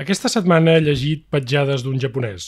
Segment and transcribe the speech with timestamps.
[0.00, 2.44] Aquesta setmana he llegit Petjades d'un japonès,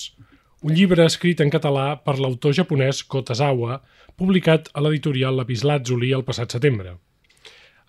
[0.64, 3.74] un llibre escrit en català per l'autor japonès Kotazawa,
[4.16, 6.94] publicat a l'editorial Lapislàtzuli el passat setembre.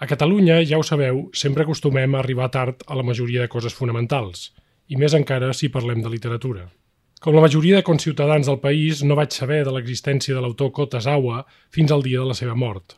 [0.04, 3.78] A Catalunya, ja ho sabeu, sempre acostumem a arribar tard a la majoria de coses
[3.78, 4.50] fonamentals,
[4.92, 6.66] i més encara si parlem de literatura.
[7.24, 11.46] Com la majoria de conciutadans del país, no vaig saber de l'existència de l'autor Kotazawa
[11.72, 12.98] fins al dia de la seva mort.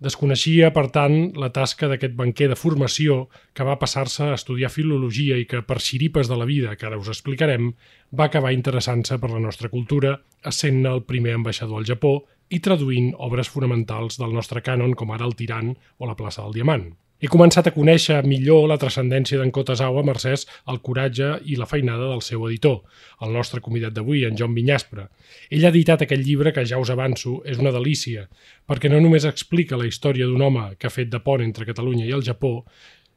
[0.00, 5.36] Desconeixia, per tant, la tasca d'aquest banquer de formació que va passar-se a estudiar filologia
[5.36, 7.74] i que, per xiripes de la vida, que ara us explicarem,
[8.16, 10.14] va acabar interessant-se per la nostra cultura,
[10.52, 12.14] essent-ne el primer ambaixador al Japó
[12.48, 16.56] i traduint obres fonamentals del nostre cànon com ara El Tirant o La plaça del
[16.56, 16.88] Diamant.
[17.20, 22.06] He començat a conèixer millor la transcendència d'en Kotazawa mercès al coratge i la feinada
[22.08, 22.78] del seu editor,
[23.20, 25.04] el nostre convidat d'avui, en Joan Vinyaspre.
[25.52, 28.24] Ell ha editat aquest llibre que, ja us avanço, és una delícia,
[28.64, 32.08] perquè no només explica la història d'un home que ha fet de pont entre Catalunya
[32.08, 32.64] i el Japó,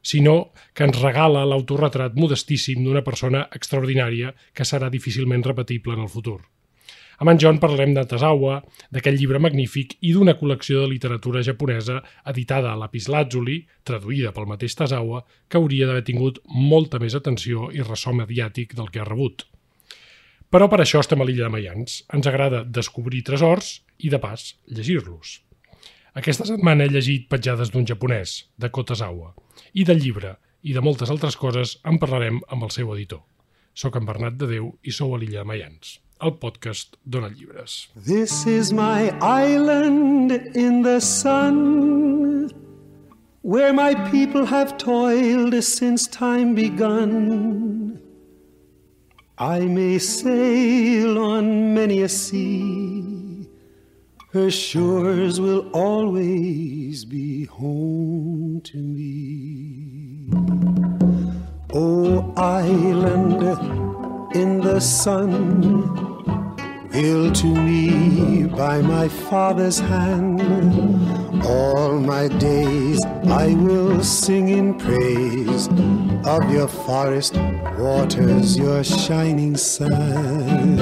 [0.04, 6.12] sinó que ens regala l'autorretrat modestíssim d'una persona extraordinària que serà difícilment repetible en el
[6.12, 6.42] futur.
[7.24, 8.58] Amb en John parlarem de Tazawa,
[8.92, 14.76] d'aquest llibre magnífic i d'una col·lecció de literatura japonesa editada a Lapislàtzuli, traduïda pel mateix
[14.76, 19.46] Tazawa, que hauria d'haver tingut molta més atenció i ressò mediàtic del que ha rebut.
[20.52, 21.96] Però per això estem a l'illa de Mayans.
[22.12, 25.38] Ens agrada descobrir tresors i, de pas, llegir-los.
[26.20, 29.32] Aquesta setmana he llegit Petjades d'un japonès, de Kotazawa,
[29.72, 33.24] i del llibre, i de moltes altres coses en parlarem amb el seu editor.
[33.72, 36.02] Soc en Bernat de Déu i sou a l'illa de Mayans.
[36.20, 37.88] El podcast Dona Llibres.
[37.96, 42.50] This is my island in the sun
[43.42, 48.00] where my people have toiled since time begun.
[49.36, 53.48] I may sail on many a sea,
[54.32, 60.30] her shores will always be home to me.
[61.74, 63.83] Oh, island
[64.34, 65.32] in the sun
[66.94, 70.38] Built to me by my father's hand.
[71.42, 75.66] All my days I will sing in praise
[76.22, 77.34] of your forest
[77.74, 80.78] waters, your shining sun.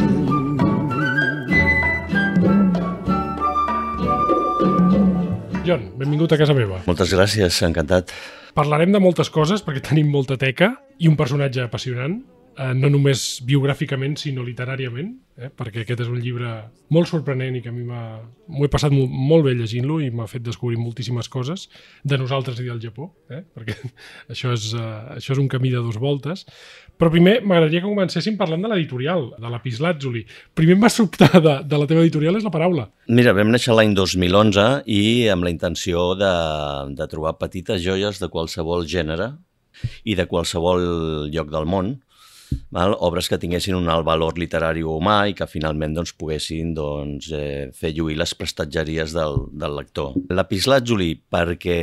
[5.64, 6.82] John, benvingut a casa meva.
[6.84, 8.12] Moltes gràcies, encantat.
[8.52, 12.20] Parlarem de moltes coses perquè tenim molta teca i un personatge apassionant
[12.58, 16.50] eh, no només biogràficament, sinó literàriament, eh, perquè aquest és un llibre
[16.92, 20.28] molt sorprenent i que a mi m'ho he passat molt, molt bé llegint-lo i m'ha
[20.30, 21.68] fet descobrir moltíssimes coses
[22.04, 23.76] de nosaltres i del Japó, eh, perquè
[24.32, 26.44] això és, uh, això és un camí de dos voltes.
[27.00, 30.26] Però primer m'agradaria que comencéssim parlant de l'editorial, de l'Epislàtzuli.
[30.54, 32.86] Primer em va sobtar de, de la teva editorial és la paraula.
[33.08, 35.02] Mira, vam néixer l'any 2011 i
[35.32, 36.34] amb la intenció de,
[36.94, 39.32] de trobar petites joies de qualsevol gènere
[40.04, 40.84] i de qualsevol
[41.32, 41.96] lloc del món
[42.70, 42.96] val?
[43.02, 47.30] obres que tinguessin un alt valor literari o humà i que finalment doncs, poguessin doncs,
[47.34, 50.14] eh, fer lluir les prestatgeries del, del lector.
[50.82, 51.78] Juli, perquè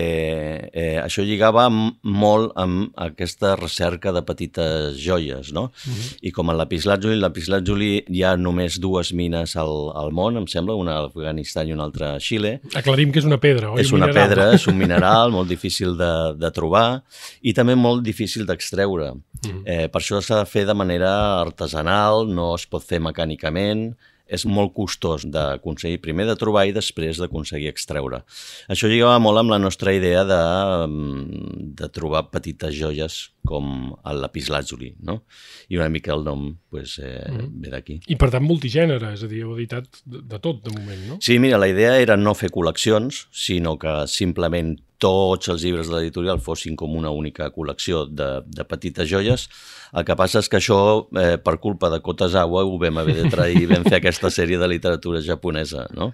[0.74, 5.70] eh, això lligava molt amb aquesta recerca de petites joies, no?
[5.70, 5.96] Uh mhm.
[5.96, 6.18] -huh.
[6.22, 7.20] I com a l'Epislàtzuli,
[7.66, 11.74] Juli hi ha només dues mines al, al món, em sembla, una a Afganistan i
[11.74, 12.60] una altra a Xile.
[12.74, 13.82] Aclarim que és una pedra, oi?
[13.82, 14.30] És una mineral.
[14.30, 17.04] pedra, és un mineral molt difícil de, de trobar
[17.42, 19.14] i també molt difícil d'extreure.
[19.48, 19.64] -huh.
[19.66, 23.96] eh, per això s'ha de fer de manera artesanal, no es pot fer mecànicament,
[24.30, 28.22] és molt costós d'aconseguir, primer de trobar i després d'aconseguir extreure.
[28.70, 30.40] Això lligava molt amb la nostra idea de,
[30.86, 35.24] mm, de trobar petites joies com el lapislàtzuli, no?
[35.70, 37.62] I una mica el nom pues, eh, mm -hmm.
[37.62, 38.00] ve d'aquí.
[38.08, 41.18] I per tant multigènere, és a dir, heu editat de, de tot de moment, no?
[41.20, 45.96] Sí, mira, la idea era no fer col·leccions, sinó que simplement tots els llibres de
[45.96, 49.48] l'editorial fossin com una única col·lecció de, de petites joies.
[49.96, 50.80] El que passa és que això,
[51.18, 54.60] eh, per culpa de Kotazawa, ho vam haver de trair i vam fer aquesta sèrie
[54.60, 55.88] de literatura japonesa.
[55.96, 56.12] No?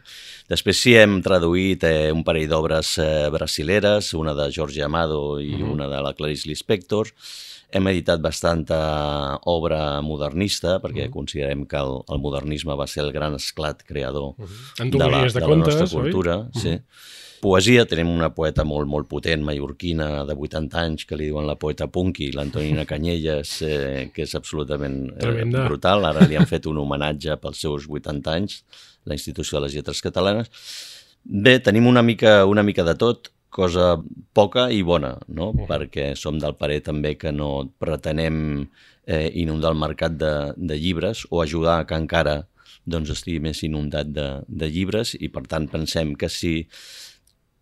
[0.52, 5.56] Després sí hem traduït eh, un parell d'obres eh, brasileres, una de Jorge Amado i
[5.56, 5.74] mm -hmm.
[5.74, 7.12] una de la Clarice Lispector.
[7.72, 11.18] Hem editat bastanta obra modernista, perquè mm -hmm.
[11.18, 14.92] considerem que el, el modernisme va ser el gran esclat creador mm -hmm.
[14.92, 16.36] de, la, de, de la nostra cultura.
[16.38, 16.62] Oi?
[16.62, 16.70] Sí.
[16.70, 21.30] Mm -hmm poesia, tenim una poeta molt, molt potent, mallorquina, de 80 anys, que li
[21.30, 26.10] diuen la poeta punky, l'Antonina Canyelles, eh, que és absolutament eh, brutal.
[26.10, 28.60] Ara li han fet un homenatge pels seus 80 anys,
[29.06, 30.50] la Institució de les Lletres Catalanes.
[31.26, 33.94] Bé, tenim una mica, una mica de tot, cosa
[34.36, 35.54] poca i bona, no?
[35.54, 35.68] -huh.
[35.70, 38.68] perquè som del parer també que no pretenem
[39.08, 42.48] eh, inundar el mercat de, de llibres o ajudar que encara
[42.86, 46.68] doncs, estigui més inundat de, de llibres i per tant pensem que si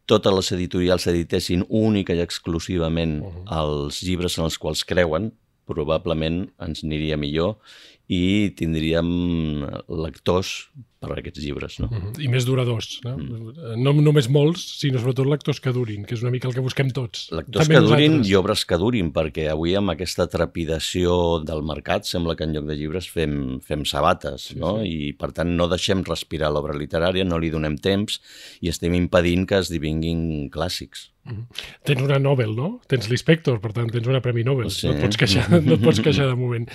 [0.05, 3.61] totes les editorials editessin única i exclusivament uh -huh.
[3.61, 5.31] els llibres en els quals creuen,
[5.65, 7.55] probablement ens aniria millor
[8.11, 9.07] i tindríem
[9.87, 10.55] lectors
[11.03, 11.77] per aquests llibres.
[11.81, 11.89] No?
[11.91, 12.21] Uh -huh.
[12.23, 12.99] I més duradors.
[13.03, 13.17] No?
[13.17, 13.83] Mm.
[13.83, 16.89] no només molts, sinó sobretot lectors que durin, que és una mica el que busquem
[16.91, 17.29] tots.
[17.31, 18.31] Lectors També que durin nosaltres.
[18.31, 22.65] i obres que durin, perquè avui amb aquesta trepidació del mercat sembla que en lloc
[22.65, 24.79] de llibres fem, fem sabates, sí, no?
[24.81, 25.09] Sí.
[25.09, 28.21] i per tant no deixem respirar l'obra literària, no li donem temps
[28.61, 31.09] i estem impedint que esdevinguin clàssics.
[31.25, 31.43] Mm
[31.83, 32.81] Tens una Nobel, no?
[32.87, 34.69] Tens l'Inspector, per tant, tens una Premi Nobel.
[34.71, 34.87] Sí.
[34.87, 36.67] No, et pots queixar, no et pots queixar de moment.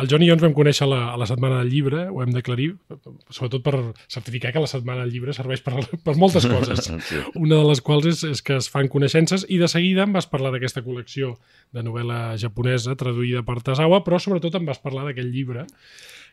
[0.00, 2.22] El Joan i jo ens vam conèixer a la, a la Setmana del Llibre, ho
[2.24, 2.72] hem d'aclarir,
[3.28, 3.74] sobretot per
[4.10, 5.76] certificar que la Setmana del Llibre serveix per,
[6.06, 6.88] per moltes coses.
[7.08, 7.20] sí.
[7.34, 10.30] Una de les quals és, és que es fan coneixences i de seguida em vas
[10.30, 11.36] parlar d'aquesta col·lecció
[11.74, 15.68] de novel·la japonesa traduïda per Tazawa, però sobretot em vas parlar d'aquell llibre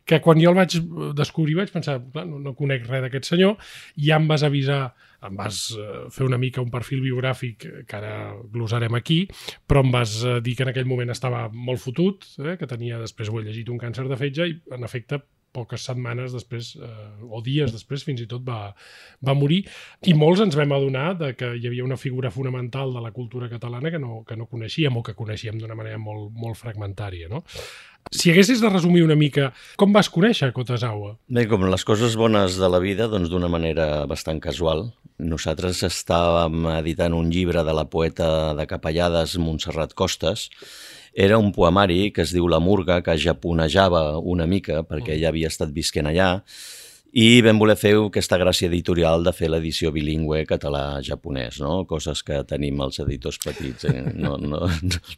[0.06, 0.80] que quan jo el vaig
[1.18, 3.58] descobrir vaig pensar, clar, no, no conec res d'aquest senyor,
[4.02, 4.88] i ja em vas avisar
[5.28, 9.22] em vas eh, fer una mica un perfil biogràfic que ara glosarem aquí,
[9.68, 13.02] però em vas eh, dir que en aquell moment estava molt fotut, eh, que tenia,
[13.02, 15.22] després ho he llegit, un càncer de fetge i en efecte
[15.52, 18.72] poques setmanes després, eh, o dies després, fins i tot va,
[19.28, 19.62] va morir.
[20.08, 23.50] I molts ens vam adonar de que hi havia una figura fonamental de la cultura
[23.52, 27.30] catalana que no, que no coneixíem o que coneixíem d'una manera molt, molt fragmentària.
[27.32, 27.44] No?
[28.12, 31.14] Si haguessis de resumir una mica, com vas conèixer Kotazawa?
[31.32, 34.90] Bé, com les coses bones de la vida, doncs d'una manera bastant casual.
[35.22, 40.50] Nosaltres estàvem editant un llibre de la poeta de Capellades, Montserrat Costes,
[41.14, 45.50] era un poemari que es diu La Murga, que japonejava una mica, perquè ella havia
[45.52, 46.42] estat visquent allà,
[47.12, 51.82] i vam voler fer aquesta gràcia editorial de fer l'edició bilingüe català-japonès, no?
[51.90, 53.84] coses que tenim els editors petits.
[53.90, 54.04] Eh?
[54.16, 54.64] No, no,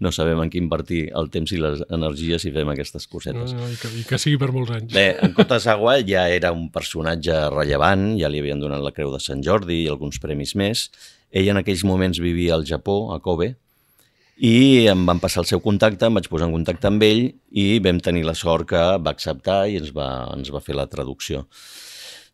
[0.01, 3.54] no sabem en què invertir el temps i les energies si fem aquestes cosetes.
[3.54, 4.94] No, no, i, que, I que sigui per molts anys.
[4.95, 9.22] Bé, en Kotazawa ja era un personatge rellevant, ja li havien donat la Creu de
[9.22, 10.88] Sant Jordi i alguns premis més.
[11.34, 13.54] Ell en aquells moments vivia al Japó, a Kobe,
[14.38, 17.80] i em van passar el seu contacte, em vaig posar en contacte amb ell i
[17.83, 21.45] vam tenir la sort que va acceptar i ens va, ens va fer la traducció.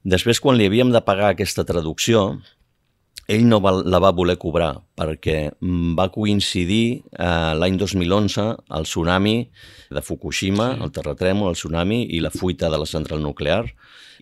[0.07, 2.40] Després, quan li havíem de pagar aquesta traducció,
[3.30, 5.51] ell no va, la va voler cobrar perquè
[5.98, 8.45] va coincidir eh, l'any 2011
[8.80, 9.36] el tsunami
[9.92, 10.84] de Fukushima, sí.
[10.86, 13.66] el terratrèmol, el tsunami i la fuita de la central nuclear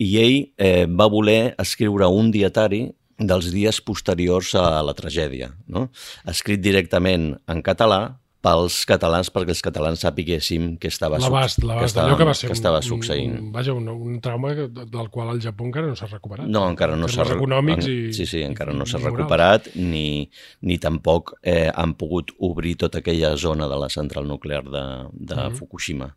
[0.04, 2.84] i ell eh, va voler escriure un dietari
[3.18, 5.88] dels dies posteriors a la tragèdia, no?
[6.30, 8.02] escrit directament en català
[8.48, 12.52] pels catalans perquè els catalans sapiguéssim que estava, l'abast, l'abast, que, estava, que, va ser
[12.52, 13.36] que estava succeint.
[13.42, 16.48] Un, vaja, un, un trauma del qual el Japó encara no s'ha recuperat.
[16.52, 20.28] No, encara no s'ha econòmics i, Sí, sí, encara no s'ha recuperat ni,
[20.68, 25.36] ni tampoc eh, han pogut obrir tota aquella zona de la central nuclear de, de
[25.36, 25.56] uh -huh.
[25.58, 26.14] Fukushima.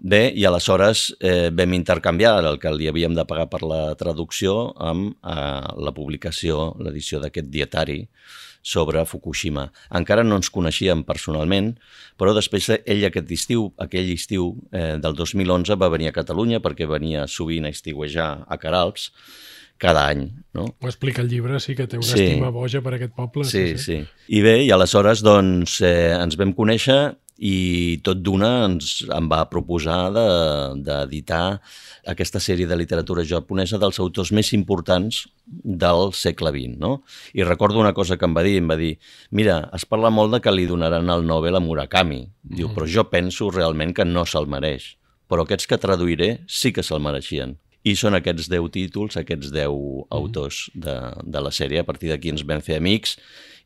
[0.00, 4.72] Bé, i aleshores eh, vam intercanviar el que li havíem de pagar per la traducció
[4.80, 8.08] amb eh, la publicació, l'edició d'aquest dietari
[8.62, 9.68] sobre Fukushima.
[9.96, 11.72] Encara no ens coneixíem personalment,
[12.20, 16.88] però després ell aquest estiu, aquell estiu eh, del 2011 va venir a Catalunya perquè
[16.88, 19.10] venia sovint a estiuejar a Caralps
[19.80, 20.26] cada any.
[20.52, 20.66] No?
[20.76, 22.26] Ho explica el llibre, sí, que té una sí.
[22.26, 23.46] estima boja per aquest poble.
[23.48, 24.26] Sí, sí, sí.
[24.28, 27.00] I bé, i aleshores doncs, eh, ens vam conèixer
[27.40, 34.00] i tot d'una ens em va proposar d'editar de, aquesta sèrie de literatura japonesa dels
[34.02, 36.76] autors més importants del segle XX.
[36.82, 36.92] No?
[37.32, 38.92] I recordo una cosa que em va dir, em va dir,
[39.32, 42.26] mira, es parla molt de que li donaran el Nobel a Murakami.
[42.44, 42.76] Diu, mm.
[42.76, 44.92] però jo penso realment que no se'l mereix.
[45.30, 47.56] Però aquests que traduiré sí que se'l mereixien.
[47.88, 50.10] I són aquests 10 títols, aquests 10 mm.
[50.12, 51.80] autors de, de la sèrie.
[51.80, 53.16] A partir d'aquí ens vam fer amics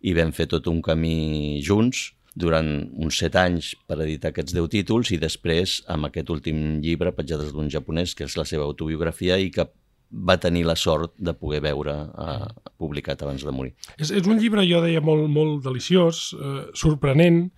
[0.06, 4.66] i vam fer tot un camí junts durant uns set anys per editar aquests deu
[4.70, 9.38] títols i després amb aquest últim llibre, Petjades d'un japonès, que és la seva autobiografia
[9.38, 9.68] i que
[10.14, 12.48] va tenir la sort de poder veure eh,
[12.78, 13.72] publicat abans de morir.
[13.98, 17.48] És, és un llibre, jo deia, molt, molt deliciós, eh, sorprenent,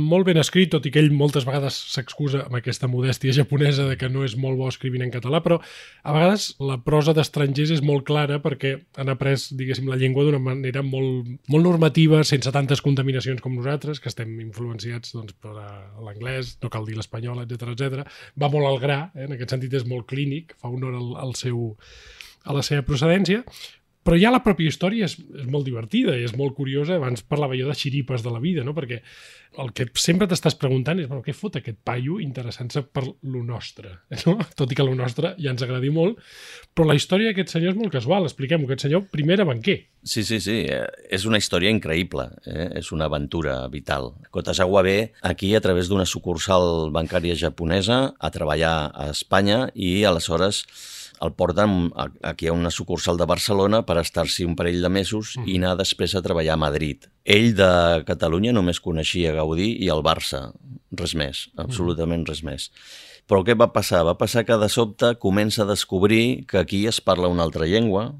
[0.00, 3.96] molt ben escrit, tot i que ell moltes vegades s'excusa amb aquesta modèstia japonesa de
[4.00, 7.82] que no és molt bo escrivint en català, però a vegades la prosa d'estrangers és
[7.84, 12.82] molt clara perquè han après, diguéssim, la llengua d'una manera molt, molt normativa, sense tantes
[12.84, 18.06] contaminacions com nosaltres, que estem influenciats doncs, per l'anglès, no cal dir l'espanyol, etc etc.
[18.40, 19.26] Va molt al gra, eh?
[19.28, 21.74] en aquest sentit és molt clínic, fa honor al, al seu,
[22.46, 23.44] a la seva procedència,
[24.06, 27.00] però ja la pròpia història és, és molt divertida i és molt curiosa.
[27.00, 28.74] Abans parlava jo de xiripes de la vida, no?
[28.76, 29.00] perquè
[29.62, 33.96] el que sempre t'estàs preguntant és bueno, què fot aquest paio interessant-se per lo nostre?
[34.26, 34.38] No?
[34.58, 36.18] Tot i que lo nostre ja ens agradi molt,
[36.74, 38.26] però la història d'aquest senyor és molt casual.
[38.26, 38.66] Expliquem-ho.
[38.66, 39.76] Aquest senyor primer banquer.
[40.02, 40.56] Sí, sí, sí.
[40.70, 40.82] Eh,
[41.14, 42.26] és una història increïble.
[42.46, 42.68] Eh?
[42.80, 44.12] És una aventura vital.
[44.34, 50.64] Kotazawa ve aquí a través d'una sucursal bancària japonesa a treballar a Espanya i aleshores
[51.22, 51.90] el porten
[52.22, 55.48] aquí a una sucursal de Barcelona per estar-s'hi un parell de mesos mm.
[55.48, 57.08] i anar després a treballar a Madrid.
[57.24, 57.70] Ell de
[58.08, 60.50] Catalunya només coneixia Gaudí i el Barça,
[60.92, 62.70] res més, absolutament res més.
[63.26, 64.04] Però què va passar?
[64.06, 68.12] Va passar que de sobte comença a descobrir que aquí es parla una altra llengua,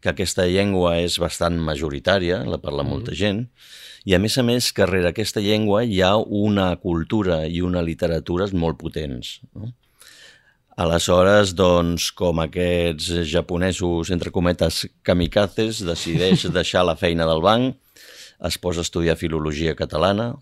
[0.00, 2.92] que aquesta llengua és bastant majoritària, la parla mm.
[2.92, 3.46] molta gent,
[4.06, 7.82] i a més a més que darrere aquesta llengua hi ha una cultura i una
[7.82, 9.40] literatura molt potents.
[9.56, 9.72] No?
[10.76, 17.78] Aleshores, doncs, com aquests japonesos, entre cometes, kamikazes, decideix deixar la feina del banc,
[18.44, 20.34] es posa a estudiar filologia catalana,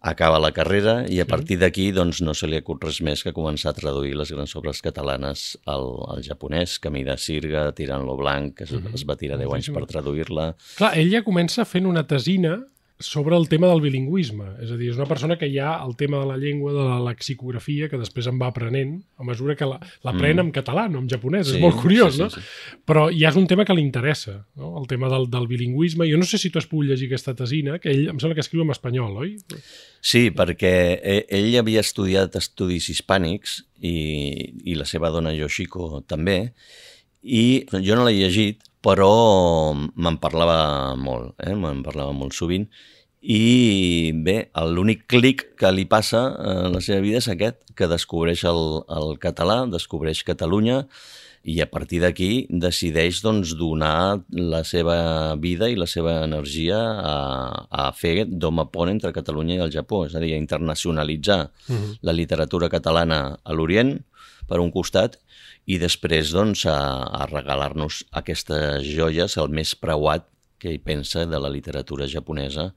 [0.00, 3.32] acaba la carrera i a partir d'aquí doncs, no se li acut res més que
[3.36, 8.58] començar a traduir les grans obres catalanes al, al japonès, Camí de Sirga, Tirant-lo Blanc,
[8.58, 10.50] que es, es va tirar 10 anys per traduir-la.
[10.76, 12.58] Clar, ell ja comença fent una tesina
[13.00, 14.46] sobre el tema del bilingüisme.
[14.62, 16.98] És a dir, és una persona que ja el tema de la llengua, de la
[17.08, 20.44] lexicografia, que després en va aprenent, a mesura que l'aprèn mm.
[20.44, 21.48] en català, no en japonès.
[21.48, 22.28] Sí, és molt curiós, sí, sí, no?
[22.30, 22.78] Sí.
[22.86, 24.74] Però ja és un tema que li interessa, no?
[24.80, 26.08] el tema del, del bilingüisme.
[26.10, 28.44] Jo no sé si tu has pogut llegir aquesta tesina, que ell em sembla que
[28.44, 29.34] escriu en espanyol, oi?
[30.04, 33.96] Sí, perquè e, ell havia estudiat estudis hispànics i,
[34.68, 36.52] i la seva dona Yoshiko també,
[37.20, 41.54] i jo no l'he llegit, però me'n parlava molt, eh?
[41.54, 42.66] me'n parlava molt sovint,
[43.20, 48.46] i bé, l'únic clic que li passa a la seva vida és aquest, que descobreix
[48.48, 50.86] el, el català, descobreix Catalunya,
[51.40, 57.14] i a partir d'aquí decideix doncs, donar la seva vida i la seva energia a,
[57.68, 61.74] a fer d'home pont entre Catalunya i el Japó, és a dir, a internacionalitzar uh
[61.76, 61.96] -huh.
[62.02, 63.98] la literatura catalana a l'Orient,
[64.48, 65.16] per un costat,
[65.70, 66.78] i després doncs, a,
[67.20, 70.26] a regalar-nos aquestes joies, el més preuat
[70.60, 72.70] que hi pensa de la literatura japonesa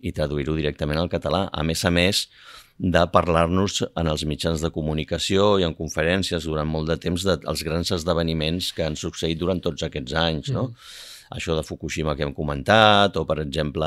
[0.00, 1.48] i traduir-ho directament al català.
[1.52, 2.28] A més a més
[2.78, 7.64] de parlar-nos en els mitjans de comunicació i en conferències durant molt de temps dels
[7.66, 10.68] grans esdeveniments que han succeït durant tots aquests anys, no?
[10.68, 11.16] Mm -hmm.
[11.36, 13.86] Això de Fukushima que hem comentat, o, per exemple,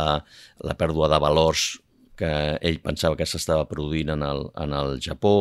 [0.68, 1.80] la pèrdua de valors
[2.22, 5.34] que ell pensava que s'estava produint en el, en el Japó,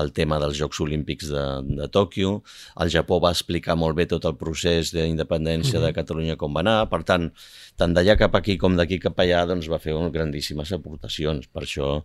[0.00, 2.38] el tema dels Jocs Olímpics de, de Tòquio.
[2.80, 5.86] El Japó va explicar molt bé tot el procés d'independència uh -huh.
[5.86, 7.30] de Catalunya com va anar, per tant,
[7.76, 11.46] tant d'allà cap aquí com d'aquí cap allà doncs, va fer grandíssimes aportacions.
[11.46, 12.02] Per això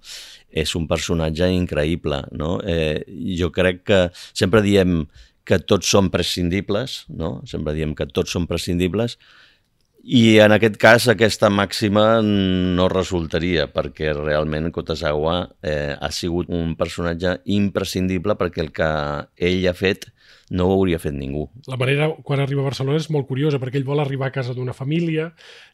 [0.51, 2.23] és un personatge increïble.
[2.31, 2.59] No?
[2.63, 3.03] Eh,
[3.37, 5.07] jo crec que sempre diem
[5.43, 7.41] que tots són prescindibles, no?
[7.45, 9.17] sempre diem que tots són prescindibles,
[10.03, 16.73] i en aquest cas aquesta màxima no resultaria perquè realment Kotazawa eh, ha sigut un
[16.75, 18.89] personatge imprescindible perquè el que
[19.39, 20.09] ell ha fet
[20.53, 21.47] no ho hauria fet ningú.
[21.65, 24.53] La manera, quan arriba a Barcelona, és molt curiosa, perquè ell vol arribar a casa
[24.53, 25.31] d'una família,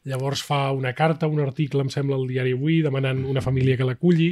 [0.08, 3.84] llavors fa una carta, un article, em sembla, al diari Avui, demanant una família que
[3.84, 4.30] l'aculli,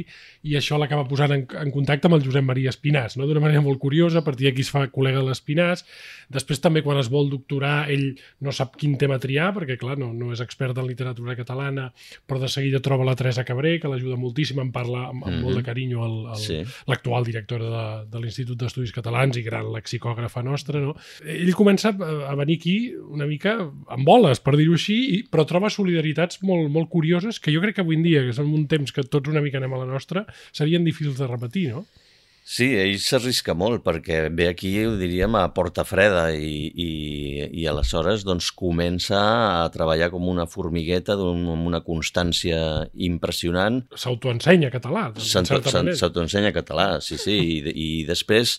[0.49, 3.27] i això l'acaba posant en, en contacte amb el Josep Maria Espinàs, no?
[3.29, 5.85] d'una manera molt curiosa, a partir d'aquí es fa col·lega de l'Espinàs.
[6.33, 8.07] Després també, quan es vol doctorar, ell
[8.41, 11.91] no sap quin tema triar, perquè, clar, no, no és expert en literatura catalana,
[12.25, 15.37] però de seguida troba la Teresa Cabré, que l'ajuda moltíssim, en parla amb, amb mm
[15.37, 15.43] -hmm.
[15.45, 15.69] molt de mhm.
[15.69, 16.09] carinyo
[16.89, 17.31] l'actual sí.
[17.31, 20.95] directora de, de l'Institut d'Estudis Catalans i gran lexicògraf fa nostra, no?
[21.27, 26.41] Ell comença a venir aquí una mica amb boles, per dir-ho així, però troba solidaritats
[26.47, 29.05] molt, molt curioses que jo crec que avui en dia, que som un temps que
[29.05, 31.85] tots una mica anem a la nostra, serien difícils de repetir, no?
[32.49, 36.87] Sí, ell s'arrisca molt perquè ve aquí, ho diríem, a porta freda i, i,
[37.61, 43.83] i aleshores doncs, comença a treballar com una formigueta un, amb una constància impressionant.
[43.93, 48.57] S'autoensenya català, S'autoensenya català, sí, sí, i, i després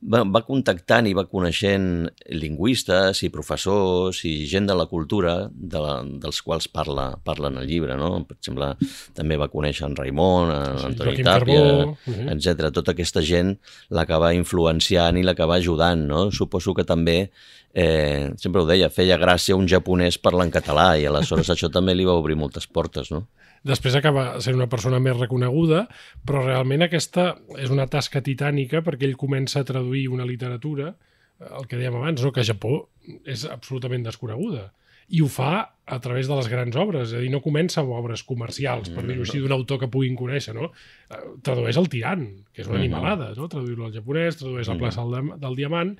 [0.00, 5.82] va, va contactant i va coneixent lingüistes i professors i gent de la cultura de
[5.82, 7.96] la, dels quals parla, parla en el llibre.
[7.98, 8.10] No?
[8.28, 8.72] Per exemple,
[9.16, 12.30] també va conèixer en Raimon, en sí, Antoni Tàpia, uh -huh.
[12.34, 12.70] etc.
[12.72, 13.56] Tota aquesta gent
[13.90, 16.06] l'acaba influenciant i l'acaba ajudant.
[16.06, 16.30] No?
[16.30, 17.30] Suposo que també
[17.74, 22.04] eh, sempre ho deia, feia gràcia un japonès parlant català i aleshores això també li
[22.04, 23.26] va obrir moltes portes, no?
[23.66, 25.86] Després acaba sent una persona més reconeguda,
[26.26, 30.92] però realment aquesta és una tasca titànica perquè ell comença a traduir una literatura,
[31.40, 32.32] el que dèiem abans, no?
[32.32, 32.86] que a Japó
[33.26, 34.70] és absolutament desconeguda.
[35.06, 35.50] I ho fa
[35.86, 39.04] a través de les grans obres, és a dir, no comença amb obres comercials, per
[39.06, 40.72] dir-ho així, d'un autor que puguin conèixer, no?
[41.06, 43.46] Eh, tradueix el Tirant, que és una animalada, no?
[43.52, 45.92] Traduir-lo al japonès, tradueix la plaça del, del Diamant,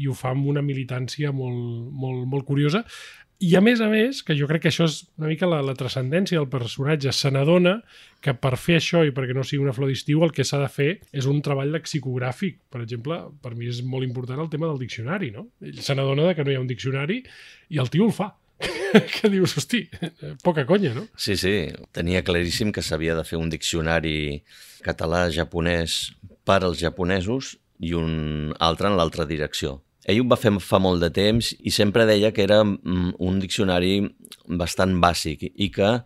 [0.00, 1.60] i ho fa amb una militància molt,
[1.92, 2.86] molt, molt curiosa,
[3.42, 5.74] i a més a més, que jo crec que això és una mica la, la
[5.78, 7.80] transcendència del personatge, se n'adona
[8.22, 10.70] que per fer això i perquè no sigui una flor d'estiu el que s'ha de
[10.70, 12.60] fer és un treball lexicogràfic.
[12.70, 15.48] Per exemple, per mi és molt important el tema del diccionari, no?
[15.64, 17.20] Ell se n'adona que no hi ha un diccionari
[17.74, 18.30] i el tio el fa.
[19.16, 19.82] que dius, hosti,
[20.44, 21.08] poca conya, no?
[21.18, 21.56] Sí, sí,
[21.92, 24.44] tenia claríssim que s'havia de fer un diccionari
[24.86, 26.14] català-japonès
[26.46, 31.02] per als japonesos i un altre en l'altra direcció ell ho va fer fa molt
[31.04, 33.96] de temps i sempre deia que era mm, un diccionari
[34.60, 35.96] bastant bàsic i que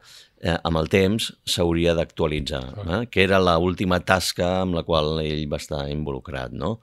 [0.40, 3.00] eh, amb el temps s'hauria d'actualitzar, eh?
[3.10, 6.78] que era l última tasca amb la qual ell va estar involucrat, no?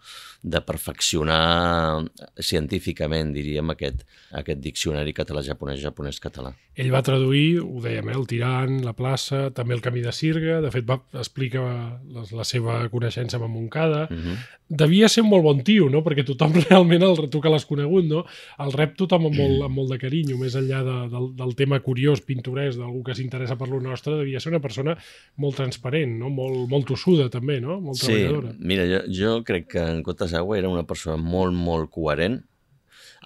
[0.46, 2.06] de perfeccionar
[2.38, 4.04] científicament, diríem, aquest,
[4.38, 6.52] aquest diccionari català-japonès, japonès-català.
[6.78, 10.60] Ell va traduir, ho dèiem, eh, el Tirant, la plaça, també el Camí de Sirga,
[10.62, 14.06] de fet va explica la, la seva coneixença amb Montcada.
[14.12, 14.22] Uh mhm.
[14.22, 14.38] -huh.
[14.68, 16.02] Devia ser un molt bon tio, no?
[16.02, 18.26] perquè tothom realment, el, tu que l'has conegut, no?
[18.60, 21.80] el rep tothom amb molt, amb molt de carinyo, més enllà de, del, del tema
[21.80, 24.96] curiós, pintoresc, d'algú que s'interessa per lo nostre, devia ser una persona
[25.42, 26.32] molt transparent, no?
[26.34, 27.78] molt, molt tossuda també, no?
[27.84, 28.56] molt sí, treballadora.
[28.74, 32.42] Mira, jo, jo crec que en Cotes Agua era una persona molt, molt coherent.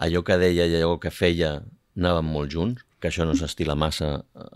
[0.04, 1.56] Allò que deia i allò que feia
[1.96, 4.10] anaven molt junts, que això no s'estila massa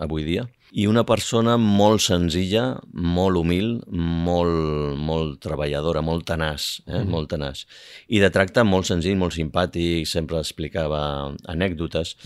[0.05, 0.45] avui dia.
[0.77, 7.01] I una persona molt senzilla, molt humil, molt, molt treballadora, molt tenaç, eh?
[7.01, 7.13] Mm.
[7.15, 7.65] molt tenaç.
[8.13, 11.01] I de tracte molt senzill, molt simpàtic, sempre explicava
[11.49, 12.17] anècdotes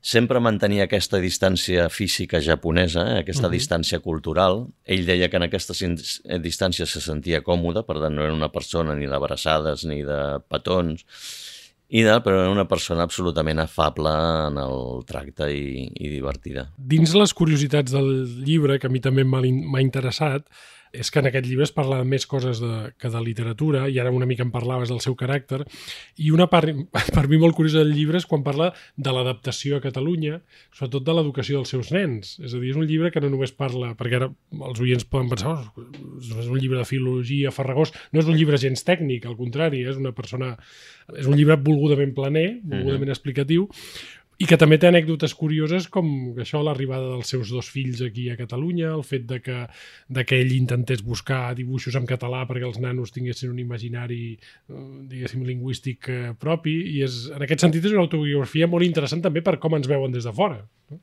[0.00, 3.56] sempre mantenia aquesta distància física japonesa, eh, aquesta uh -huh.
[3.58, 4.66] distància cultural.
[4.84, 5.74] Ell deia que en aquesta
[6.40, 11.04] distància se sentia còmode, per tant no era una persona ni d'abraçades ni de petons,
[11.90, 14.10] i de, però era una persona absolutament afable
[14.46, 16.68] en el tracte i, i divertida.
[16.78, 18.10] Dins les curiositats del
[18.46, 20.46] llibre, que a mi també m'ha interessat,
[20.92, 23.98] és que en aquest llibre es parla de més coses de, que de literatura, i
[24.02, 25.62] ara una mica em parlaves del seu caràcter,
[26.18, 26.70] i una part,
[27.16, 30.40] per mi molt curiosa del llibre és quan parla de l'adaptació a Catalunya,
[30.74, 32.36] sobretot de l'educació dels seus nens.
[32.42, 34.30] És a dir, és un llibre que no només parla, perquè ara
[34.70, 35.88] els oients poden pensar, oh,
[36.20, 40.00] és un llibre de filologia farragós, no és un llibre gens tècnic, al contrari, és
[40.00, 40.56] una persona
[41.18, 43.66] és un llibre volgudament planer, volgudament explicatiu,
[44.40, 46.06] i que també té anècdotes curioses com
[46.40, 49.58] això, l'arribada dels seus dos fills aquí a Catalunya, el fet de que,
[50.08, 54.82] de que ell intentés buscar dibuixos en català perquè els nanos tinguessin un imaginari, eh,
[55.12, 59.44] diguéssim, lingüístic eh, propi, i és, en aquest sentit és una autobiografia molt interessant també
[59.44, 60.62] per com ens veuen des de fora.
[60.90, 61.02] No?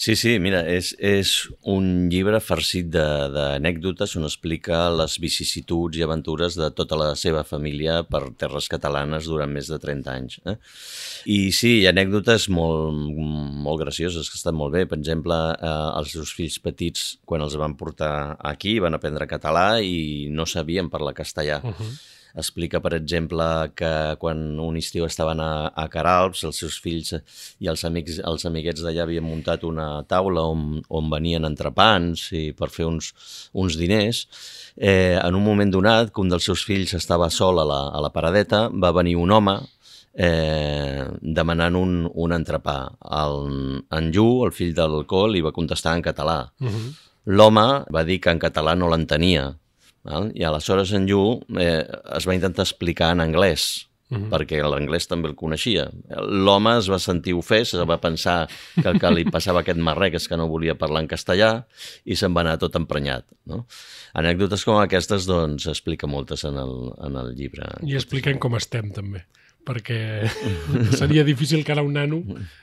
[0.00, 1.30] Sí, sí, mira, és, és
[1.68, 7.98] un llibre farcit d'anècdotes on explica les vicissituds i aventures de tota la seva família
[8.08, 10.38] per terres catalanes durant més de 30 anys.
[10.48, 10.54] Eh?
[11.28, 12.96] I sí, hi ha anècdotes molt,
[13.66, 14.86] molt gracioses que estan molt bé.
[14.88, 18.14] Per exemple, eh, els seus fills petits, quan els van portar
[18.54, 21.60] aquí, van aprendre català i no sabien parlar castellà.
[21.60, 21.92] Uh -huh
[22.34, 27.14] explica, per exemple, que quan un estiu estaven a, a Caralps, els seus fills
[27.58, 32.50] i els, amics, els amiguets d'allà havien muntat una taula on, on venien entrepans i
[32.56, 33.12] per fer uns,
[33.52, 34.26] uns diners.
[34.76, 38.00] Eh, en un moment donat, que un dels seus fills estava sol a la, a
[38.02, 39.58] la paradeta, va venir un home
[40.14, 42.78] eh, demanant un, un entrepà.
[43.20, 43.38] El,
[43.96, 46.42] en Llu, el fill del l'alcohol, li va contestar en català.
[46.60, 46.90] Uh -huh.
[47.26, 49.54] L'home va dir que en català no l'entenia,
[50.06, 50.30] Val?
[50.34, 51.22] I aleshores en Llu
[51.60, 51.84] eh,
[52.16, 54.24] es va intentar explicar en anglès, Uh mhm.
[54.24, 54.30] -huh.
[54.34, 55.88] perquè l'anglès també el coneixia.
[56.18, 60.26] L'home es va sentir ofès, va pensar que el que li passava aquest marrec és
[60.26, 61.64] que no volia parlar en castellà
[62.04, 63.24] i se'n va anar tot emprenyat.
[63.46, 63.66] No?
[64.12, 67.62] Anècdotes com aquestes, doncs, explica moltes en el, en el llibre.
[67.86, 69.24] I expliquen com estem, també
[69.66, 69.98] perquè
[71.00, 72.20] seria difícil que ara un nano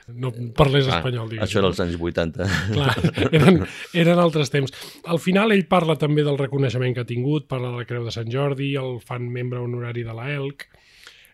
[0.08, 1.30] no parlés ah, espanyol.
[1.30, 1.44] Diguem.
[1.46, 2.48] Això era als anys 80.
[2.74, 2.96] Clar,
[3.30, 3.62] eren,
[4.04, 4.74] eren altres temps.
[5.06, 8.14] Al final ell parla també del reconeixement que ha tingut, parla de la Creu de
[8.14, 10.68] Sant Jordi, el fan membre honorari de la ELC,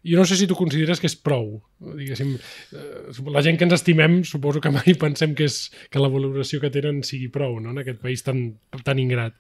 [0.05, 1.63] jo no sé si tu consideres que és prou.
[1.81, 2.35] Diguéssim,
[2.77, 6.61] eh, la gent que ens estimem suposo que mai pensem que, és, que la valoració
[6.61, 7.73] que tenen sigui prou no?
[7.73, 8.43] en aquest país tan,
[8.85, 9.39] tan ingrat.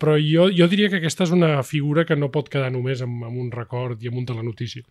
[0.00, 3.26] Però jo, jo diria que aquesta és una figura que no pot quedar només amb,
[3.28, 4.88] amb un record i amb un telenotícia.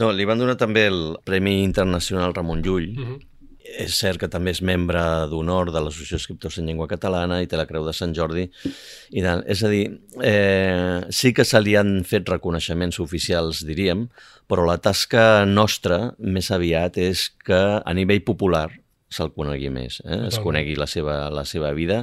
[0.00, 3.12] No, li van donar també el Premi Internacional Ramon Llull, uh mhm.
[3.12, 3.28] -huh.
[3.62, 5.00] És cert que també és membre
[5.30, 8.50] d'honor de l'Associació d'Escriptors en Llengua Catalana i té la Creu de Sant Jordi.
[9.10, 14.10] I de, és a dir, eh, sí que se li han fet reconeixements oficials, diríem,
[14.48, 18.81] però la tasca nostra més aviat és que a nivell popular
[19.12, 20.18] se'l conegui més, eh?
[20.28, 22.02] es conegui la seva, la seva vida,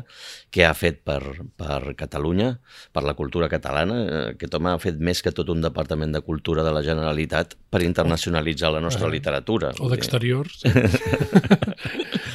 [0.54, 1.20] què ha fet per,
[1.60, 2.52] per Catalunya,
[2.96, 4.00] per la cultura catalana.
[4.06, 7.58] Eh, aquest home ha fet més que tot un departament de cultura de la Generalitat
[7.70, 9.74] per internacionalitzar la nostra literatura.
[9.82, 10.64] O d'exteriors.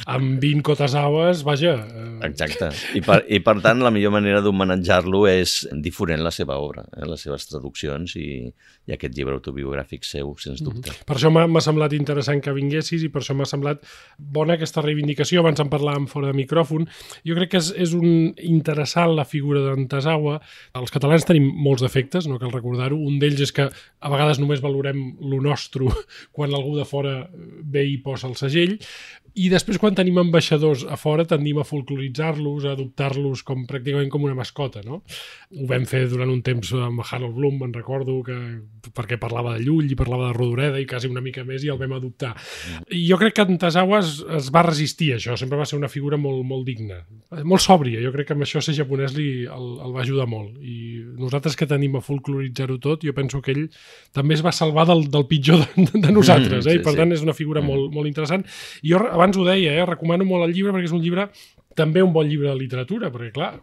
[0.05, 1.77] amb 20 cotes aues, vaja...
[2.25, 2.69] Exacte.
[2.97, 7.05] I per, I per tant, la millor manera d'homenatjar-lo és difonent la seva obra, eh?
[7.07, 8.27] les seves traduccions i,
[8.89, 10.65] i aquest llibre autobiogràfic seu, sens mhm.
[10.67, 10.89] dubte.
[10.89, 11.05] Mm -hmm.
[11.05, 13.85] Per això m'ha semblat interessant que vinguessis i per això m'ha semblat
[14.17, 15.39] bona aquesta reivindicació.
[15.39, 16.87] Abans en parlàvem fora de micròfon.
[17.23, 20.41] Jo crec que és, és un interessant la figura d'en Tasawa.
[20.73, 22.97] Els catalans tenim molts defectes, no cal recordar-ho.
[22.97, 25.75] Un d'ells és que a vegades només valorem lo nostre
[26.35, 27.29] quan algú de fora
[27.63, 28.77] ve i posa el segell,
[29.35, 34.23] i després, quan tenim ambaixadors a fora, tendim a folcloritzar folcloritzar-los, adoptar-los com pràcticament com
[34.23, 35.01] una mascota, no?
[35.55, 38.35] Ho vam fer durant un temps amb Harold Bloom, me'n recordo, que,
[38.93, 41.79] perquè parlava de Llull i parlava de Rodoreda i quasi una mica més i el
[41.79, 42.33] vam adoptar.
[42.91, 45.89] I jo crec que Antasawa es, es va resistir a això, sempre va ser una
[45.91, 47.01] figura molt, molt digna,
[47.43, 50.57] molt sòbria, jo crec que amb això ser japonès li, el, el va ajudar molt.
[50.61, 53.65] I nosaltres que tenim a folcloritzar-ho tot, jo penso que ell
[54.15, 56.75] també es va salvar del, del pitjor de, de nosaltres, eh?
[56.75, 57.71] Mm, sí, I per tant és una figura mm.
[57.71, 58.45] molt, molt interessant.
[58.83, 59.85] I jo abans ho deia, eh?
[59.85, 61.29] recomano molt el llibre perquè és un llibre
[61.75, 63.53] també un bon llibre de literatura, perquè clar,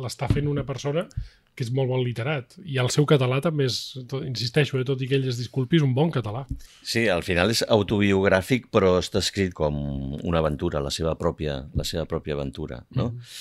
[0.00, 1.08] l'està fent una persona
[1.52, 2.54] que és molt bon literat.
[2.64, 3.78] I el seu català també és,
[4.08, 6.46] tot, insisteixo, eh, tot i que ell es disculpi, és un bon català.
[6.80, 9.76] Sí, al final és autobiogràfic, però està escrit com
[10.22, 12.80] una aventura, la seva pròpia, la seva pròpia aventura.
[12.96, 13.10] No?
[13.10, 13.34] Mm.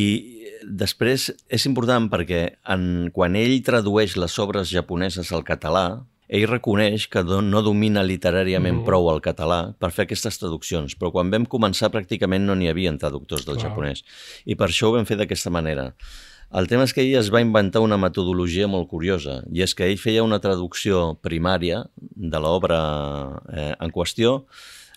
[0.00, 0.04] I
[0.64, 7.08] després és important perquè en, quan ell tradueix les obres japoneses al català, ell reconeix
[7.08, 8.86] que no domina literàriament mm.
[8.86, 12.92] prou el català per fer aquestes traduccions, però quan vam començar pràcticament no n'hi havia
[13.00, 13.70] traductors del Clar.
[13.70, 14.04] japonès.
[14.44, 15.92] I per això ho vam fer d'aquesta manera.
[16.48, 19.84] El tema és que ell es va inventar una metodologia molt curiosa, i és que
[19.84, 22.78] ell feia una traducció primària de l'obra
[23.52, 24.46] eh, en qüestió,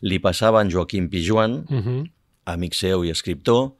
[0.02, 2.06] li passava en Joaquim Pijuan, -hmm.
[2.46, 3.74] amic seu i escriptor,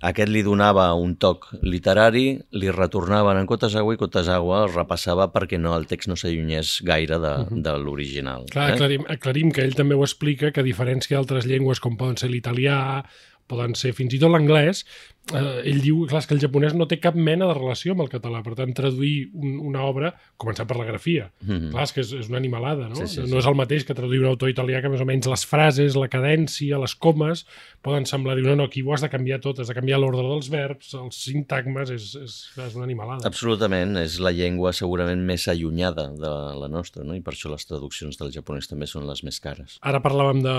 [0.00, 5.60] aquest li donava un toc literari, li retornaven en Cotasawa i Cotasawa el repassava perquè
[5.60, 7.62] no el text no s'allunyés gaire de, uh -huh.
[7.62, 8.46] de l'original.
[8.50, 8.72] Clar, eh?
[8.74, 12.30] aclarim, aclarim que ell també ho explica, que a diferència d'altres llengües com poden ser
[12.30, 13.04] l'italià,
[13.46, 14.84] poden ser fins i tot l'anglès,
[15.32, 18.10] eh, ell diu clar, que el japonès no té cap mena de relació amb el
[18.12, 21.70] català, per tant, traduir un, una obra, començant per la grafia, mm -hmm.
[21.72, 22.96] clar, és que és, és una animalada, no?
[22.96, 23.30] Sí, sí, sí.
[23.30, 25.96] No és el mateix que traduir un autor italià que més o menys les frases,
[25.96, 27.46] la cadència, les comes,
[27.82, 30.22] poden semblar, dir, no, no, aquí ho has de canviar tot, has de canviar l'ordre
[30.22, 33.26] dels verbs, els sintagmes, és, és, és una animalada.
[33.26, 37.14] Absolutament, és la llengua segurament més allunyada de la nostra, no?
[37.14, 39.78] i per això les traduccions del japonès també són les més cares.
[39.82, 40.56] Ara parlàvem de,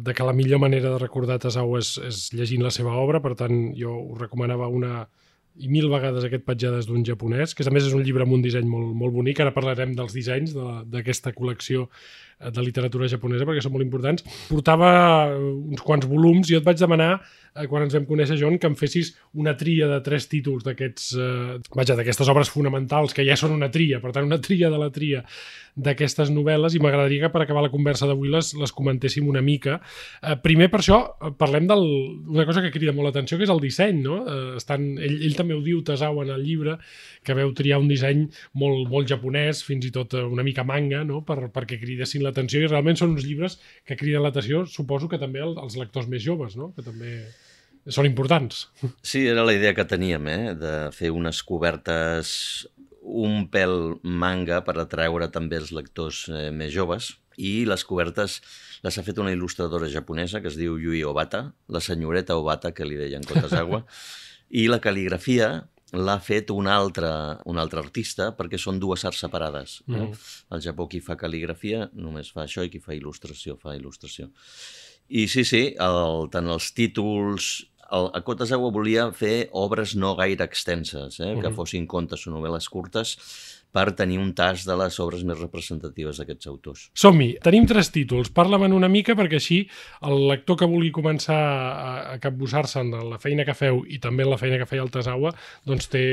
[0.00, 3.34] de que la millor manera de recordar Tasao és, és llegint la seva obra, per
[3.34, 5.06] tant, jo us recomanava una
[5.60, 8.44] i mil vegades aquest petjades d'un japonès, que a més és un llibre amb un
[8.44, 10.54] disseny molt, molt bonic, ara parlarem dels dissenys
[10.88, 11.90] d'aquesta col·lecció eh,
[12.50, 14.26] de literatura japonesa perquè són molt importants.
[14.48, 14.90] Portava
[15.36, 17.12] uns quants volums i jo et vaig demanar
[17.54, 21.08] eh, quan ens vam conèixer, John, que em fessis una tria de tres títols d'aquests,
[21.16, 24.80] eh, vaja, d'aquestes obres fonamentals, que ja són una tria, per tant, una tria de
[24.80, 25.22] la tria
[25.72, 29.78] d'aquestes novel·les, i m'agradaria que per acabar la conversa d'avui les, les comentéssim una mica.
[30.20, 31.00] Eh, primer, per això,
[31.40, 34.22] parlem d'una cosa que crida molt l'atenció, que és el disseny, no?
[34.28, 36.78] Eh, estan, ell, ell també ho diu, Tasau, en el llibre,
[37.24, 38.26] que veu triar un disseny
[38.58, 41.22] molt, molt japonès, fins i tot una mica manga, no?
[41.26, 45.44] per, perquè cridessin l'atenció, i realment són uns llibres que criden l'atenció, suposo que també
[45.44, 46.72] els lectors més joves, no?
[46.74, 47.20] que també
[47.92, 48.66] són importants.
[49.02, 50.54] Sí, era la idea que teníem, eh?
[50.58, 52.32] de fer unes cobertes
[53.02, 58.38] un pèl manga per atraure també els lectors eh, més joves i les cobertes
[58.84, 62.86] les ha fet una il·lustradora japonesa que es diu Yui Obata, la senyoreta Obata que
[62.86, 63.82] li deien Kotazawa,
[64.60, 65.48] i la cal·ligrafia
[65.92, 67.10] l'ha fet un altre,
[67.48, 69.80] un altre artista perquè són dues arts separades.
[69.88, 69.98] Eh?
[69.98, 70.22] Mm.
[70.56, 74.30] Al Japó qui fa cal·ligrafia només fa això i qui fa il·lustració fa il·lustració.
[75.12, 77.52] I sí, sí, el, tant els títols...
[77.92, 81.34] El, a Kotazawa volia fer obres no gaire extenses, eh?
[81.34, 81.42] Mm.
[81.44, 83.18] que fossin contes o novel·les curtes,
[83.72, 86.84] per tenir un tas de les obres més representatives d'aquests autors.
[86.98, 87.30] Som-hi!
[87.44, 88.28] Tenim tres títols.
[88.34, 89.62] Parla'm una mica perquè així
[90.08, 94.26] el lector que vulgui començar a, a capbussar-se en la feina que feu i també
[94.26, 95.32] en la feina que feia el Tasawa,
[95.68, 96.04] doncs té,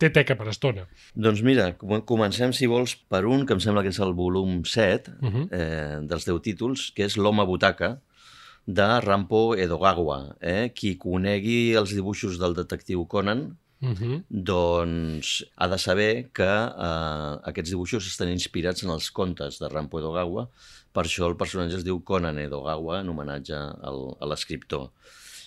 [0.00, 0.86] té teca per estona.
[1.14, 5.12] Doncs mira, comencem, si vols, per un que em sembla que és el volum 7
[5.20, 5.46] uh -huh.
[5.52, 8.00] eh, dels 10 títols, que és L'home butaca,
[8.66, 10.36] de Rampo Edogawa.
[10.40, 10.72] Eh?
[10.74, 14.22] Qui conegui els dibuixos del detectiu Conan Uh -huh.
[14.30, 19.98] doncs ha de saber que eh, aquests dibuixos estan inspirats en els contes de Rampo
[19.98, 20.46] Edogawa,
[20.92, 24.90] per això el personatge es diu Conan Edogawa, en homenatge al, a l'escriptor.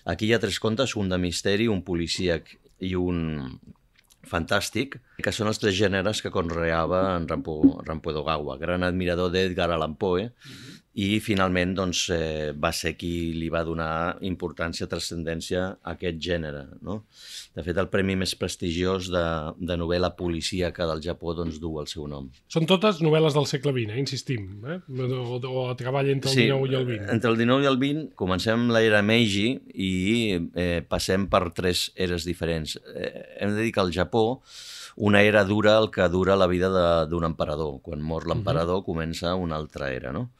[0.05, 3.59] Aquí hi ha tres contes, un de misteri, un policíac i un
[4.25, 9.71] fantàstic, que són els tres gèneres que conreava en Rampo, Rampo Edogawa, gran admirador d'Edgar
[9.71, 14.87] Allan Poe, uh -huh i finalment doncs, eh, va ser qui li va donar importància,
[14.87, 16.61] transcendència a aquest gènere.
[16.87, 17.01] No?
[17.55, 19.23] De fet, el premi més prestigiós de,
[19.59, 22.29] de novel·la policíaca del Japó doncs, du el seu nom.
[22.51, 23.99] Són totes novel·les del segle XX, eh?
[24.05, 24.79] insistim, eh?
[24.87, 27.11] o, o a treball entre el sí, 19 i el 20.
[27.17, 29.91] Entre el 19 i el 20 comencem l'era Meiji i
[30.39, 32.79] eh, passem per tres eres diferents.
[32.95, 33.11] Eh,
[33.43, 34.25] hem de dir que al Japó
[35.05, 36.69] una era dura el que dura la vida
[37.05, 37.79] d'un emperador.
[37.85, 38.85] Quan mor l'emperador uh -huh.
[38.85, 40.31] comença una altra era, no?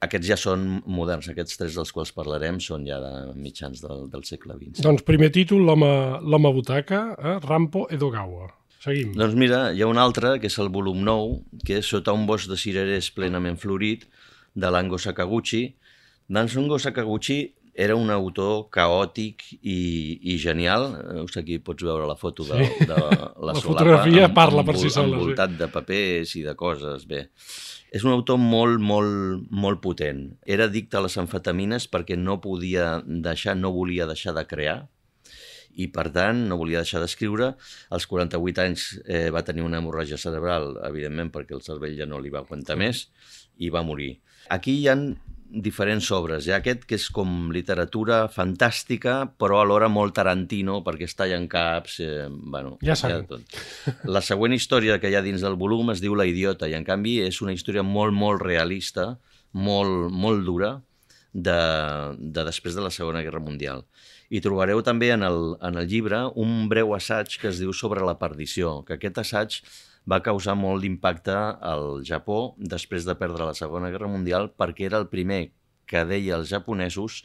[0.00, 4.22] Aquests ja són moderns, aquests tres dels quals parlarem són ja de mitjans del, del
[4.24, 4.80] segle XX.
[4.80, 7.38] Doncs primer títol, l'home butaca, eh?
[7.42, 8.54] Rampo Edogawa.
[8.78, 9.12] Seguim.
[9.12, 12.26] Doncs mira, hi ha un altre, que és el volum 9, que és Sota un
[12.26, 14.06] bosc de cirerers plenament florit,
[14.54, 15.74] de l'Ango Sakaguchi.
[16.28, 19.78] D'Ango Sakaguchi era un autor caòtic i,
[20.32, 20.88] i genial.
[21.20, 22.86] Veus aquí pots veure la foto de, sí.
[22.90, 25.14] de la, la fotografia amb, parla per si sola.
[25.14, 25.60] Envoltat sí.
[25.60, 27.28] de papers i de coses, bé.
[27.94, 30.26] És un autor molt, molt, molt potent.
[30.42, 34.80] Era addicte a les amfetamines perquè no podia deixar, no volia deixar de crear
[35.78, 37.52] i per tant no volia deixar d'escriure.
[37.94, 42.18] Als 48 anys eh, va tenir una hemorràgia cerebral, evidentment perquè el cervell ja no
[42.18, 43.06] li va aguantar més
[43.62, 44.16] i va morir.
[44.50, 45.12] Aquí hi han
[45.48, 46.46] diferents obres.
[46.46, 51.38] Hi ha aquest que és com literatura fantàstica, però alhora molt Tarantino, perquè està allà
[51.40, 51.98] en caps...
[52.04, 53.24] Eh, bueno, ja sabem.
[53.30, 53.56] tot.
[54.04, 56.84] La següent història que hi ha dins del volum es diu La idiota, i en
[56.84, 59.14] canvi és una història molt, molt realista,
[59.52, 60.76] molt, molt dura,
[61.32, 61.58] de,
[62.18, 63.84] de després de la Segona Guerra Mundial.
[64.28, 68.04] I trobareu també en el, en el llibre un breu assaig que es diu Sobre
[68.04, 69.60] la perdició, que aquest assaig
[70.08, 75.00] va causar molt d'impacte al Japó després de perdre la Segona Guerra Mundial perquè era
[75.02, 75.48] el primer
[75.88, 77.22] que deia als japonesos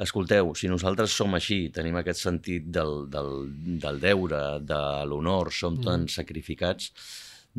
[0.00, 3.34] escolteu, si nosaltres som així, tenim aquest sentit del, del,
[3.82, 5.84] del deure, de l'honor, som mm.
[5.84, 6.92] tan sacrificats,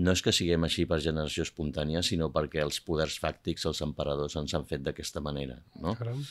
[0.01, 4.37] no és que siguem així per generació espontània, sinó perquè els poders fàctics, els emperadors,
[4.39, 5.59] ens han fet d'aquesta manera.
[5.83, 5.93] No?
[5.99, 6.23] Caram.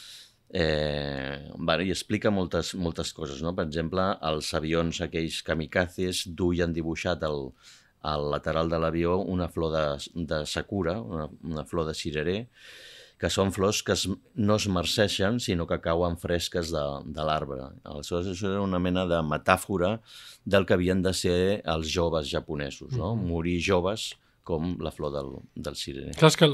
[0.51, 3.45] Eh, bueno, I explica moltes, moltes coses.
[3.45, 3.53] No?
[3.55, 7.53] Per exemple, els avions aquells kamikazes duien dibuixat el,
[8.03, 12.39] al lateral de l'avió una flor de, de sakura, una, una flor de cirerer,
[13.21, 14.07] que són flors que es,
[14.41, 17.67] no es marceixen, sinó que cauen fresques de, de l'arbre.
[17.85, 19.99] Aleshores, això era una mena de metàfora
[20.49, 23.15] del que havien de ser els joves japonesos, no?
[23.15, 23.29] Mm -hmm.
[23.35, 24.15] Morir joves
[24.51, 26.15] com la flor del, del cirerer.
[26.19, 26.49] Clar, que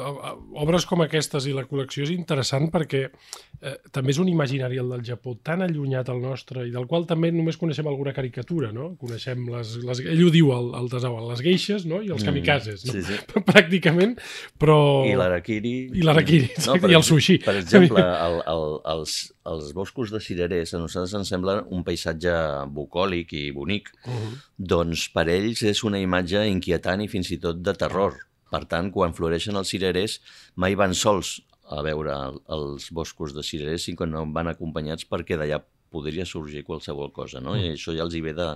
[0.63, 4.93] obres com aquestes i la col·lecció és interessant perquè eh, també és un imaginari el
[4.93, 8.93] del Japó tan allunyat al nostre i del qual també només coneixem alguna caricatura, no?
[9.01, 9.77] Coneixem les...
[9.87, 12.03] les ell ho diu, el, el Tesawa, les geixes no?
[12.03, 12.97] i els mm, kamikazes, no?
[12.97, 13.19] Sí, sí.
[13.51, 14.17] Pràcticament,
[14.61, 14.79] però...
[15.09, 15.75] I l'arakiri.
[15.97, 17.39] I l'arakiri, no, i el sushi.
[17.45, 22.35] Per exemple, el, el, els, els boscos de cirerers a nosaltres ens sembla un paisatge
[22.77, 24.33] bucòlic i bonic, uh -huh.
[24.57, 28.21] doncs per ells és una imatge inquietant i fins i tot de terror.
[28.53, 30.21] Per tant, quan floreixen els cirerers,
[30.55, 32.15] mai van sols a veure
[32.55, 35.59] els boscos de cirerers, sinó que no van acompanyats perquè d'allà
[35.91, 37.57] podria sorgir qualsevol cosa, no?
[37.59, 38.49] I això ja els hi ve de,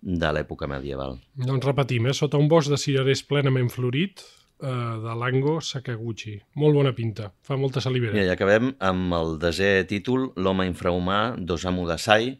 [0.00, 1.18] de l'època medieval.
[1.36, 2.16] Doncs repetim, eh?
[2.16, 4.22] sota un bosc de cirerers plenament florit,
[4.62, 4.70] eh,
[5.04, 6.38] de Lango Sakaguchi.
[6.60, 8.16] Molt bona pinta, fa molta salivera.
[8.16, 12.34] I acabem amb el desè títol, L'home infrahumà d'Osamu Dazai.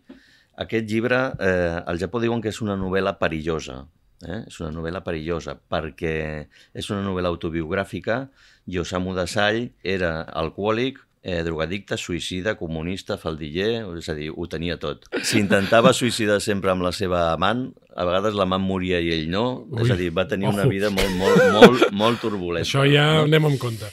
[0.58, 3.84] Aquest llibre, eh, al Japó diuen que és una novel·la perillosa,
[4.26, 4.44] eh?
[4.46, 6.14] és una novel·la perillosa perquè
[6.74, 8.24] és una novel·la autobiogràfica
[8.66, 14.78] i Osamu Dazai era alcohòlic, eh, drogadicte, suïcida, comunista, faldiller, és a dir, ho tenia
[14.80, 15.06] tot.
[15.26, 19.82] S'intentava suïcidar sempre amb la seva amant, a vegades l'amant moria i ell no, Ui,
[19.82, 22.66] és a dir, va tenir una vida molt, molt, molt, molt turbulenta.
[22.66, 23.24] Això ja no?
[23.26, 23.90] anem en compte.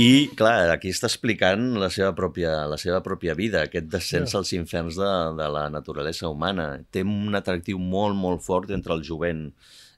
[0.00, 4.40] I, clar, aquí està explicant la seva pròpia, la seva pròpia vida, aquest descens ja.
[4.40, 6.72] als inferns de, de la naturalesa humana.
[6.90, 9.48] Té un atractiu molt, molt fort entre el jovent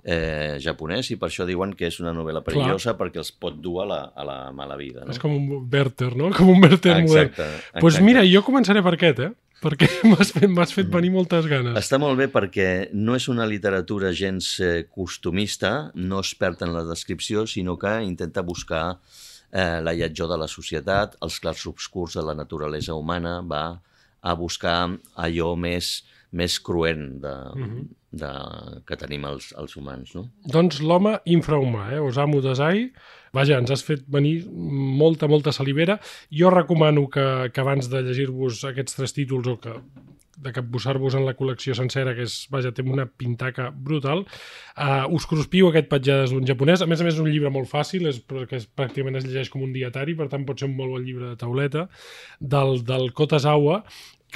[0.07, 2.99] eh, japonès i per això diuen que és una novel·la perillosa Clar.
[3.01, 5.03] perquè els pot dur a la, a la mala vida.
[5.05, 5.11] No?
[5.11, 6.31] És com un Werther, no?
[6.37, 7.35] Com un Werther modern.
[7.35, 9.33] Doncs pues mira, jo començaré per aquest, eh?
[9.63, 11.75] perquè m'has fet, fet venir moltes ganes.
[11.81, 16.75] Està molt bé perquè no és una literatura gens eh, costumista, no es perd en
[16.77, 18.85] la descripció, sinó que intenta buscar
[19.51, 23.81] eh, la lletjor de la societat, els clars obscurs de la naturalesa humana, va
[24.27, 24.79] a buscar
[25.15, 26.05] allò més,
[26.37, 27.71] més cruent de, uh mhm.
[27.71, 28.33] -huh de,
[28.89, 30.15] que tenim els, els humans.
[30.17, 30.27] No?
[30.53, 32.03] Doncs l'home infrahumà, eh?
[32.03, 32.89] Osamu Dazai,
[33.37, 35.99] vaja, ens has fet venir molta, molta salivera.
[36.33, 39.79] Jo recomano que, que abans de llegir-vos aquests tres títols o que
[40.37, 44.27] de capbussar-vos en la col·lecció sencera, que és, vaja, té una pintaca brutal.
[44.77, 46.83] Uh, us cruspiu aquest petjades d'un japonès.
[46.85, 49.49] A més a més, és un llibre molt fàcil, és, perquè és, pràcticament es llegeix
[49.53, 51.87] com un dietari, per tant pot ser un molt bon llibre de tauleta,
[52.39, 53.81] del, del Kotazawa,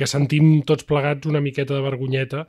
[0.01, 2.47] que sentim tots plegats una miqueta de vergonyeta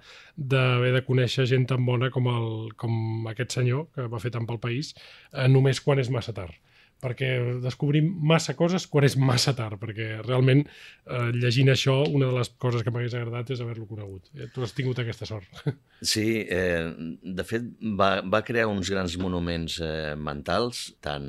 [0.53, 4.47] d'haver de conèixer gent tan bona com, el, com aquest senyor, que va fer tant
[4.47, 4.93] pel país,
[5.33, 6.55] eh, només quan és massa tard
[7.01, 7.31] perquè
[7.63, 12.51] descobrim massa coses quan és massa tard, perquè realment eh, llegint això, una de les
[12.61, 14.29] coses que m'hagués agradat és haver-lo conegut.
[14.37, 15.49] Eh, tu has tingut aquesta sort.
[16.01, 16.89] Sí, eh,
[17.21, 17.67] de fet
[17.99, 21.27] va, va crear uns grans monuments eh, mentals, tant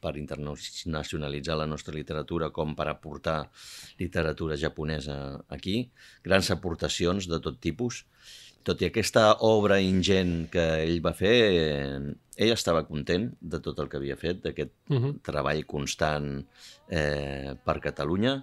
[0.00, 3.36] per internacionalitzar la nostra literatura com per aportar
[4.00, 5.18] literatura japonesa
[5.52, 5.90] aquí,
[6.24, 8.06] grans aportacions de tot tipus,
[8.64, 13.78] tot i aquesta obra ingent que ell va fer, eh, ell estava content de tot
[13.82, 15.12] el que havia fet, d'aquest uh -huh.
[15.22, 16.46] treball constant
[16.88, 18.42] eh, per Catalunya,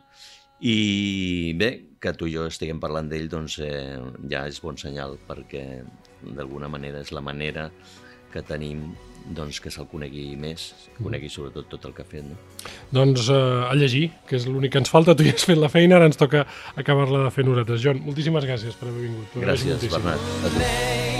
[0.61, 5.17] i bé, que tu i jo estiguem parlant d'ell, doncs eh, ja és bon senyal,
[5.27, 5.83] perquè
[6.21, 7.71] d'alguna manera és la manera
[8.31, 8.93] que tenim
[9.37, 12.25] doncs que se'l conegui més, que conegui sobretot tot el que ha fet.
[12.27, 12.39] No?
[12.95, 15.71] Doncs uh, a llegir, que és l'únic que ens falta, tu ja has fet la
[15.71, 17.83] feina, ara ens toca acabar-la de fer nosaltres.
[17.85, 19.39] John, moltíssimes gràcies per haver vingut.
[19.45, 20.29] Gràcies, Bernat.
[20.41, 21.10] A tu.